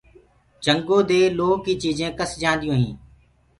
[0.63, 2.99] جنگو دي لوه ڪي چيجينٚ ڪس جآنيونٚ هينٚ۔